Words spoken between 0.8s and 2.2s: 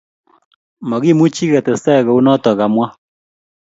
makimuchi ketestai ko